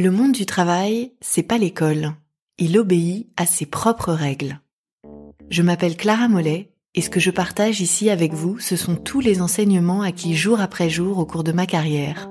Le 0.00 0.12
monde 0.12 0.30
du 0.30 0.46
travail, 0.46 1.10
c'est 1.20 1.42
pas 1.42 1.58
l'école. 1.58 2.14
Il 2.56 2.78
obéit 2.78 3.26
à 3.36 3.46
ses 3.46 3.66
propres 3.66 4.12
règles. 4.12 4.60
Je 5.50 5.60
m'appelle 5.60 5.96
Clara 5.96 6.28
Mollet 6.28 6.70
et 6.94 7.02
ce 7.02 7.10
que 7.10 7.18
je 7.18 7.32
partage 7.32 7.80
ici 7.80 8.08
avec 8.08 8.32
vous, 8.32 8.60
ce 8.60 8.76
sont 8.76 8.94
tous 8.94 9.18
les 9.18 9.42
enseignements 9.42 10.02
acquis 10.02 10.36
jour 10.36 10.60
après 10.60 10.88
jour 10.88 11.18
au 11.18 11.26
cours 11.26 11.42
de 11.42 11.50
ma 11.50 11.66
carrière. 11.66 12.28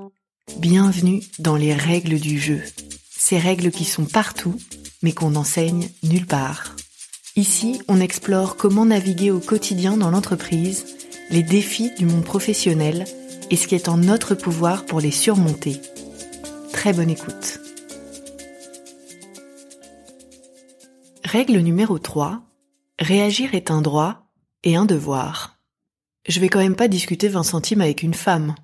Bienvenue 0.56 1.20
dans 1.40 1.56
les 1.56 1.74
règles 1.74 2.18
du 2.18 2.38
jeu. 2.38 2.62
Ces 3.10 3.36
règles 3.36 3.70
qui 3.70 3.84
sont 3.84 4.06
partout, 4.06 4.56
mais 5.02 5.12
qu'on 5.12 5.32
n'enseigne 5.32 5.90
nulle 6.02 6.26
part. 6.26 6.74
Ici, 7.36 7.82
on 7.86 8.00
explore 8.00 8.56
comment 8.56 8.86
naviguer 8.86 9.30
au 9.30 9.40
quotidien 9.40 9.98
dans 9.98 10.08
l'entreprise, 10.08 10.86
les 11.28 11.42
défis 11.42 11.90
du 11.98 12.06
monde 12.06 12.24
professionnel 12.24 13.04
et 13.50 13.56
ce 13.56 13.66
qui 13.66 13.74
est 13.74 13.90
en 13.90 13.98
notre 13.98 14.34
pouvoir 14.34 14.86
pour 14.86 15.02
les 15.02 15.10
surmonter. 15.10 15.82
Très 16.78 16.92
bonne 16.92 17.10
écoute. 17.10 17.58
Règle 21.24 21.58
numéro 21.58 21.98
3. 21.98 22.40
Réagir 23.00 23.52
est 23.56 23.72
un 23.72 23.82
droit 23.82 24.30
et 24.62 24.76
un 24.76 24.84
devoir. 24.84 25.58
Je 26.28 26.38
vais 26.38 26.48
quand 26.48 26.60
même 26.60 26.76
pas 26.76 26.86
discuter 26.86 27.26
20 27.26 27.42
centimes 27.42 27.80
avec 27.80 28.04
une 28.04 28.14
femme. 28.14 28.54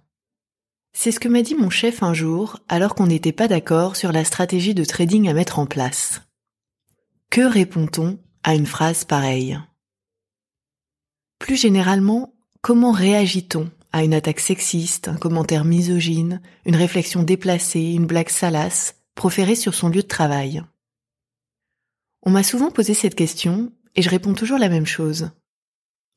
C'est 0.93 1.11
ce 1.11 1.19
que 1.19 1.27
m'a 1.27 1.43
dit 1.43 1.57
mon 1.57 1.71
chef 1.71 2.05
un 2.05 2.15
jour 2.15 2.61
alors 2.69 2.95
qu'on 2.95 3.09
n'était 3.09 3.33
pas 3.33 3.49
d'accord 3.49 3.97
sur 3.97 4.13
la 4.13 4.25
stratégie 4.25 4.75
de 4.75 4.85
trading 4.85 5.29
à 5.29 5.35
mettre 5.35 5.59
en 5.59 5.67
place. 5.67 6.23
Que 7.31 7.41
répond-on 7.41 8.21
à 8.45 8.55
une 8.55 8.67
phrase 8.67 9.03
pareille? 9.03 9.59
Plus 11.41 11.57
généralement, 11.57 12.33
comment 12.61 12.93
réagit-on? 12.93 13.73
À 13.95 14.03
une 14.03 14.13
attaque 14.13 14.41
sexiste, 14.41 15.07
un 15.07 15.15
commentaire 15.15 15.65
misogyne, 15.65 16.43
une 16.67 16.75
réflexion 16.75 17.23
déplacée, 17.23 17.93
une 17.93 18.07
blague 18.07 18.29
salace, 18.29 18.97
proférée 19.15 19.55
sur 19.55 19.73
son 19.73 19.89
lieu 19.89 20.03
de 20.03 20.09
travail. 20.09 20.65
On 22.23 22.33
m'a 22.33 22.43
souvent 22.43 22.73
posé 22.73 22.93
cette 22.93 23.15
question 23.15 23.73
et 23.95 24.03
je 24.03 24.11
réponds 24.11 24.35
toujours 24.35 24.59
la 24.59 24.69
même 24.69 24.85
chose. 24.85 25.31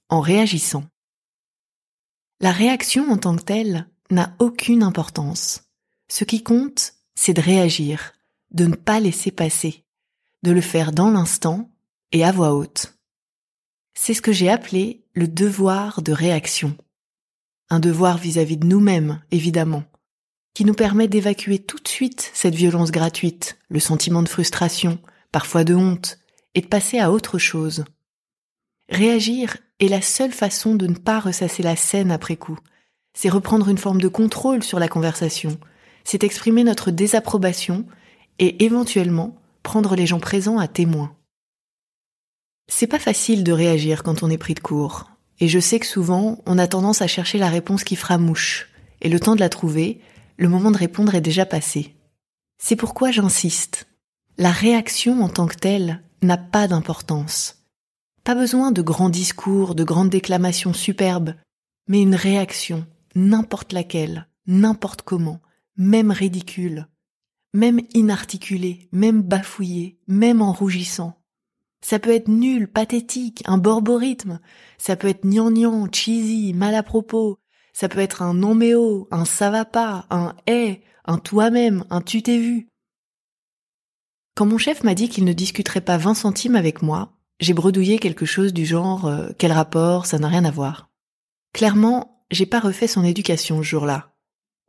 En 0.09 0.21
réagissant. 0.21 0.85
La 2.39 2.51
réaction 2.51 3.11
en 3.11 3.17
tant 3.17 3.35
que 3.35 3.43
telle 3.43 3.87
n'a 4.09 4.35
aucune 4.39 4.81
importance. 4.81 5.69
Ce 6.09 6.23
qui 6.23 6.41
compte, 6.41 6.95
c'est 7.13 7.35
de 7.35 7.41
réagir, 7.41 8.13
de 8.49 8.65
ne 8.65 8.75
pas 8.75 8.99
laisser 8.99 9.29
passer, 9.29 9.85
de 10.41 10.49
le 10.49 10.61
faire 10.61 10.93
dans 10.93 11.11
l'instant 11.11 11.69
et 12.11 12.25
à 12.25 12.31
voix 12.31 12.55
haute. 12.55 12.97
C'est 13.93 14.15
ce 14.15 14.21
que 14.23 14.31
j'ai 14.31 14.49
appelé 14.49 15.05
le 15.13 15.27
devoir 15.27 16.01
de 16.01 16.11
réaction 16.11 16.75
un 17.69 17.79
devoir 17.79 18.17
vis-à-vis 18.17 18.57
de 18.57 18.65
nous-mêmes, 18.65 19.21
évidemment, 19.31 19.83
qui 20.53 20.65
nous 20.65 20.73
permet 20.73 21.07
d'évacuer 21.07 21.59
tout 21.59 21.79
de 21.79 21.87
suite 21.87 22.31
cette 22.33 22.55
violence 22.55 22.91
gratuite, 22.91 23.57
le 23.69 23.79
sentiment 23.79 24.23
de 24.23 24.29
frustration, 24.29 24.99
parfois 25.31 25.63
de 25.63 25.75
honte, 25.75 26.19
et 26.55 26.61
de 26.61 26.67
passer 26.67 26.99
à 26.99 27.11
autre 27.11 27.37
chose. 27.37 27.85
Réagir 28.89 29.57
est 29.79 29.89
la 29.89 30.01
seule 30.01 30.31
façon 30.31 30.75
de 30.75 30.87
ne 30.87 30.95
pas 30.95 31.19
ressasser 31.19 31.61
la 31.61 31.75
scène 31.75 32.11
après 32.11 32.37
coup. 32.37 32.57
C'est 33.13 33.29
reprendre 33.29 33.69
une 33.69 33.77
forme 33.77 34.01
de 34.01 34.07
contrôle 34.07 34.63
sur 34.63 34.79
la 34.79 34.87
conversation. 34.87 35.59
C'est 36.03 36.23
exprimer 36.23 36.63
notre 36.63 36.89
désapprobation 36.89 37.85
et 38.39 38.63
éventuellement 38.63 39.35
prendre 39.61 39.95
les 39.95 40.07
gens 40.07 40.19
présents 40.19 40.57
à 40.57 40.67
témoin. 40.67 41.15
C'est 42.69 42.87
pas 42.87 42.99
facile 42.99 43.43
de 43.43 43.51
réagir 43.51 44.03
quand 44.03 44.23
on 44.23 44.29
est 44.29 44.37
pris 44.37 44.53
de 44.53 44.59
court. 44.59 45.09
Et 45.39 45.47
je 45.47 45.59
sais 45.59 45.79
que 45.79 45.85
souvent, 45.85 46.41
on 46.45 46.57
a 46.57 46.67
tendance 46.67 47.01
à 47.01 47.07
chercher 47.07 47.37
la 47.37 47.49
réponse 47.49 47.83
qui 47.83 47.95
fera 47.95 48.17
mouche. 48.17 48.69
Et 49.01 49.09
le 49.09 49.19
temps 49.19 49.35
de 49.35 49.39
la 49.39 49.49
trouver, 49.49 50.01
le 50.37 50.49
moment 50.49 50.71
de 50.71 50.77
répondre 50.77 51.13
est 51.15 51.21
déjà 51.21 51.45
passé. 51.45 51.95
C'est 52.57 52.75
pourquoi 52.75 53.11
j'insiste. 53.11 53.87
La 54.37 54.51
réaction 54.51 55.21
en 55.21 55.29
tant 55.29 55.47
que 55.47 55.55
telle 55.55 56.01
n'a 56.21 56.37
pas 56.37 56.67
d'importance. 56.67 57.57
Pas 58.23 58.35
besoin 58.35 58.71
de 58.71 58.81
grands 58.81 59.09
discours, 59.09 59.75
de 59.75 59.83
grandes 59.83 60.09
déclamations 60.09 60.73
superbes, 60.73 61.35
mais 61.87 62.01
une 62.01 62.15
réaction, 62.15 62.85
n'importe 63.15 63.73
laquelle, 63.73 64.27
n'importe 64.47 65.03
comment, 65.03 65.39
même 65.77 66.11
ridicule, 66.11 66.87
même 67.53 67.79
inarticulée, 67.93 68.89
même 68.91 69.21
bafouillée, 69.21 69.99
même 70.07 70.41
en 70.41 70.51
rougissant, 70.51 71.17
ça 71.81 71.99
peut 71.99 72.13
être 72.13 72.27
nul, 72.27 72.67
pathétique, 72.67 73.43
un 73.45 73.57
borborithme. 73.57 74.39
Ça 74.77 74.95
peut 74.95 75.07
être 75.07 75.25
gnangnan, 75.25 75.87
cheesy, 75.91 76.53
mal 76.53 76.75
à 76.75 76.83
propos. 76.83 77.39
Ça 77.73 77.89
peut 77.89 77.99
être 77.99 78.21
un 78.21 78.33
non 78.33 78.57
un 79.11 79.25
ça 79.25 79.51
va 79.51 79.65
pas, 79.65 80.05
un 80.09 80.35
hé, 80.47 80.81
un 81.05 81.17
toi-même, 81.19 81.85
un 81.89 82.01
tu 82.01 82.23
t'es 82.23 82.39
vu. 82.39 82.67
Quand 84.35 84.45
mon 84.45 84.57
chef 84.57 84.83
m'a 84.83 84.95
dit 84.95 85.09
qu'il 85.09 85.25
ne 85.25 85.33
discuterait 85.33 85.81
pas 85.81 85.97
20 85.97 86.13
centimes 86.13 86.55
avec 86.55 86.81
moi, 86.81 87.13
j'ai 87.39 87.53
bredouillé 87.53 87.99
quelque 87.99 88.25
chose 88.25 88.53
du 88.53 88.65
genre 88.65 89.05
euh, 89.05 89.29
quel 89.37 89.51
rapport, 89.51 90.05
ça 90.05 90.17
n'a 90.19 90.27
rien 90.27 90.45
à 90.45 90.51
voir. 90.51 90.89
Clairement, 91.53 92.23
j'ai 92.31 92.45
pas 92.45 92.59
refait 92.59 92.87
son 92.87 93.03
éducation 93.03 93.57
ce 93.57 93.67
jour-là. 93.67 94.15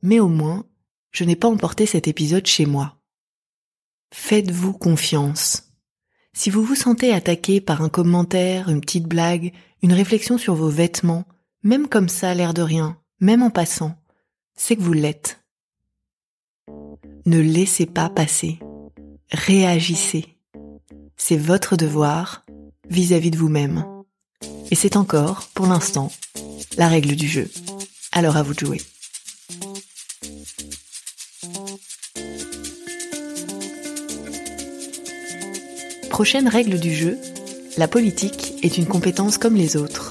Mais 0.03 0.21
au 0.21 0.29
moins, 0.29 0.65
je 1.11 1.25
n'ai 1.25 1.37
pas 1.37 1.49
emporté 1.49 1.87
cet 1.87 2.09
épisode 2.09 2.47
chez 2.47 2.67
moi. 2.67 2.99
Faites-vous 4.15 4.73
confiance. 4.73 5.68
Si 6.39 6.51
vous 6.51 6.63
vous 6.63 6.77
sentez 6.77 7.13
attaqué 7.13 7.61
par 7.61 7.83
un 7.83 7.89
commentaire, 7.89 8.69
une 8.69 8.81
petite 8.81 9.09
blague, 9.09 9.53
une 9.83 9.93
réflexion 9.93 10.39
sur 10.39 10.55
vos 10.55 10.69
vêtements, 10.69 11.25
même 11.65 11.89
comme 11.89 12.09
ça, 12.09 12.33
l'air 12.33 12.55
de 12.55 12.63
rien, 12.63 12.97
même 13.19 13.43
en 13.43 13.51
passant, 13.51 13.97
c'est 14.55 14.77
que 14.77 14.83
vous 14.83 14.93
l'êtes. 14.93 15.41
Ne 17.27 17.41
laissez 17.41 17.87
pas 17.87 18.09
passer. 18.09 18.61
Réagissez. 19.33 20.37
C'est 21.17 21.37
votre 21.37 21.75
devoir 21.75 22.47
vis-à-vis 22.89 23.33
de 23.33 23.37
vous-même. 23.37 23.85
Et 24.71 24.77
c'est 24.77 24.95
encore, 24.95 25.49
pour 25.55 25.67
l'instant, 25.67 26.13
la 26.77 26.87
règle 26.87 27.17
du 27.17 27.27
jeu. 27.27 27.51
Alors 28.13 28.37
à 28.37 28.45
vous 28.45 28.55
de 28.55 28.61
jouer. 28.61 28.81
Prochaine 36.19 36.49
règle 36.49 36.81
du 36.81 36.93
jeu, 36.93 37.17
la 37.77 37.87
politique 37.87 38.55
est 38.65 38.77
une 38.77 38.87
compétence 38.87 39.39
comme 39.39 39.55
les 39.55 39.77
autres. 39.77 40.08